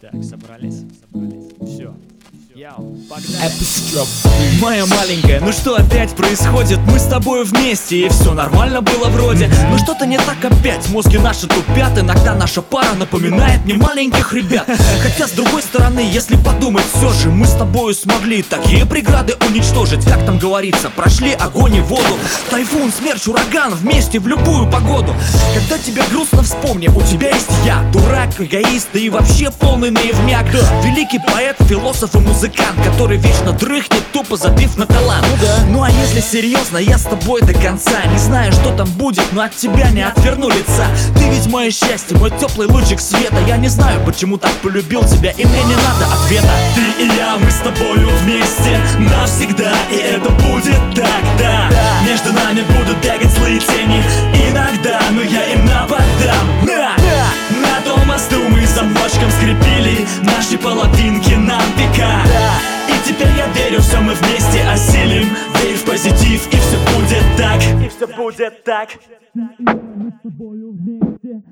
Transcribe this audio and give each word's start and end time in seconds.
Так, 0.00 0.24
собрались, 0.24 0.82
собрались. 1.00 1.52
Все. 1.60 1.94
Моя 4.62 4.86
маленькая, 4.86 5.40
ну 5.40 5.50
что 5.50 5.74
опять 5.74 6.14
происходит? 6.14 6.78
Мы 6.86 7.00
с 7.00 7.06
тобой 7.06 7.42
вместе, 7.42 8.06
и 8.06 8.08
все 8.08 8.32
нормально 8.32 8.80
было 8.80 9.08
вроде. 9.08 9.50
Но 9.72 9.76
что-то 9.76 10.06
не 10.06 10.18
так 10.18 10.36
опять, 10.44 10.88
мозги 10.90 11.18
наши 11.18 11.48
тупят. 11.48 11.98
Иногда 11.98 12.32
наша 12.36 12.62
пара 12.62 12.94
напоминает 12.94 13.64
мне 13.64 13.74
маленьких 13.74 14.32
ребят. 14.32 14.68
Хотя 15.02 15.26
с 15.26 15.32
другой 15.32 15.62
стороны, 15.62 15.98
если 15.98 16.36
подумать 16.36 16.84
все 16.94 17.12
же 17.14 17.30
Мы 17.30 17.44
с 17.46 17.54
тобой 17.54 17.92
смогли 17.92 18.44
такие 18.44 18.86
преграды 18.86 19.34
уничтожить. 19.48 20.04
Как 20.04 20.24
там 20.24 20.38
говорится, 20.38 20.90
прошли 20.90 21.32
огонь 21.32 21.74
и 21.74 21.80
воду. 21.80 22.16
Тайфун, 22.50 22.92
смерч, 22.92 23.26
ураган, 23.26 23.74
вместе 23.74 24.20
в 24.20 24.28
любую 24.28 24.70
погоду. 24.70 25.12
Когда 25.56 25.76
тебе 25.76 26.04
грустно, 26.08 26.44
вспомни, 26.44 26.86
у 26.86 27.02
тебя 27.02 27.30
есть 27.30 27.50
я 27.64 27.82
Дурак, 27.92 28.40
эгоист, 28.40 28.90
да 28.92 29.00
и 29.00 29.08
вообще 29.08 29.50
полный 29.50 29.90
наивняк. 29.90 30.46
Великий 30.84 31.18
поэт, 31.18 31.56
философ 31.68 32.14
и 32.14 32.18
музыкант 32.18 32.43
музыкант, 32.44 32.76
который 32.84 33.16
вечно 33.16 33.52
дрыхнет, 33.52 34.02
тупо 34.12 34.36
забив 34.36 34.76
на 34.76 34.86
талант. 34.86 35.26
Ну 35.30 35.36
да. 35.40 35.64
Ну 35.70 35.82
а 35.82 35.90
если 35.90 36.20
серьезно, 36.20 36.76
я 36.76 36.98
с 36.98 37.04
тобой 37.04 37.40
до 37.40 37.54
конца 37.54 38.04
Не 38.12 38.18
знаю, 38.18 38.52
что 38.52 38.70
там 38.76 38.86
будет, 38.90 39.24
но 39.32 39.42
от 39.42 39.56
тебя 39.56 39.90
не 39.90 40.02
отверну 40.02 40.50
лица. 40.50 40.86
Ты 41.16 41.30
ведь 41.30 41.46
мое 41.46 41.70
счастье, 41.70 42.16
мой 42.18 42.30
теплый 42.30 42.68
лучик 42.68 43.00
света. 43.00 43.38
Я 43.46 43.56
не 43.56 43.68
знаю, 43.68 44.04
почему 44.04 44.36
так 44.36 44.52
полюбил 44.62 45.04
тебя, 45.04 45.30
и 45.30 45.44
мне 45.44 45.62
не 45.64 45.74
надо 45.74 46.06
ответа. 46.12 46.50
Ты 46.74 47.04
и 47.04 47.06
я, 47.16 47.36
мы 47.38 47.50
с 47.50 47.60
тобою 47.60 48.10
вместе 48.22 48.78
навсегда 48.98 49.72
И 49.90 49.96
это 49.96 50.28
будет 50.30 50.94
так, 50.94 51.22
да, 51.38 51.68
да. 51.70 52.06
Между 52.06 52.32
нами 52.32 52.62
будут 52.76 52.98
бегать 52.98 53.32
злые 53.38 53.58
тени 53.58 54.02
Иногда, 54.50 55.00
но 55.12 55.22
я 55.22 55.46
им 55.52 55.64
нападам. 55.64 56.46
На, 56.62 56.66
да. 56.66 57.26
на 57.62 57.80
том 57.84 58.06
мосту 58.06 58.36
мы 58.48 58.66
замочком 58.66 59.30
скрепили 59.30 60.06
Наши 60.22 60.58
половинки 60.58 61.34
нам 61.34 61.62
века 61.76 62.23
теперь 63.14 63.32
я 63.36 63.46
верю, 63.48 63.80
все 63.80 64.00
мы 64.00 64.14
вместе 64.14 64.62
осилим. 64.62 65.28
Верь 65.62 65.76
в 65.76 65.84
позитив, 65.84 66.46
и 66.52 66.56
все 66.56 66.76
будет 66.94 67.24
так. 67.36 67.62
И 67.84 67.88
все 67.88 68.06
будет 68.06 68.64
так. 68.64 68.88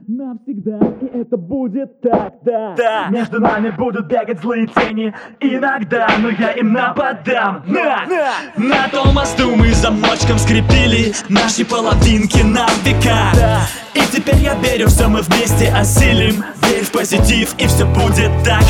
Навсегда 0.09 0.79
И 1.01 1.19
это 1.19 1.37
будет 1.37 2.01
так, 2.01 2.35
да, 2.43 2.75
да. 2.77 3.09
Между 3.11 3.41
нами 3.41 3.71
будут 3.71 4.07
бегать 4.07 4.41
злые 4.41 4.67
тени. 4.67 5.13
Иногда, 5.41 6.09
но 6.19 6.31
я 6.31 6.53
им 6.53 6.73
нападам. 6.73 7.65
На, 7.67 8.05
на, 8.07 8.33
на 8.57 8.89
том 8.89 9.15
мосту 9.15 9.55
мы 9.57 9.73
замочком 9.73 10.39
скрепили 10.39 11.13
Наши 11.29 11.65
половинки 11.65 12.43
на 12.43 12.67
века. 12.85 13.33
Да. 13.35 13.61
И 13.95 14.01
теперь 14.13 14.37
я 14.37 14.55
верю, 14.55 14.89
все 14.89 15.09
мы 15.09 15.23
вместе 15.23 15.73
осилим. 15.73 16.45
Верь 16.63 16.85
в 16.85 16.93
позитив, 16.93 17.55
и 17.59 17.67
все 17.67 17.85
будет 17.87 18.31
так 18.45 18.65